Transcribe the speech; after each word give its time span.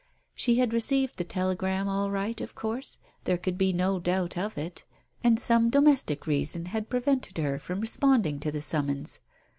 She 0.33 0.55
had 0.55 0.73
received 0.73 1.17
the 1.17 1.23
telegram 1.23 1.87
all 1.87 2.09
right, 2.09 2.41
of 2.41 2.55
course, 2.55 2.97
there 3.25 3.37
could 3.37 3.55
be 3.55 3.71
no 3.71 3.99
doubt 3.99 4.35
of 4.35 4.57
it, 4.57 4.83
and 5.23 5.39
some 5.39 5.69
domestic 5.69 6.25
reason 6.25 6.65
had 6.65 6.89
prevented 6.89 7.37
her 7.37 7.59
from 7.59 7.81
respond 7.81 8.25
ing 8.25 8.39
to 8.39 8.51
the 8.51 8.63
summons. 8.63 9.19